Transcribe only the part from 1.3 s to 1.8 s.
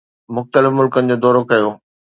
ڪيو